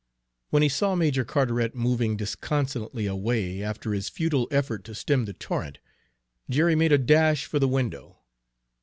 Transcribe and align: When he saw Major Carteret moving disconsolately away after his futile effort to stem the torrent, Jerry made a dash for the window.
When 0.49 0.63
he 0.63 0.67
saw 0.67 0.95
Major 0.95 1.23
Carteret 1.23 1.75
moving 1.75 2.17
disconsolately 2.17 3.05
away 3.05 3.61
after 3.61 3.93
his 3.93 4.09
futile 4.09 4.47
effort 4.49 4.83
to 4.85 4.95
stem 4.95 5.25
the 5.25 5.33
torrent, 5.33 5.77
Jerry 6.49 6.73
made 6.73 6.91
a 6.91 6.97
dash 6.97 7.45
for 7.45 7.59
the 7.59 7.67
window. 7.67 8.17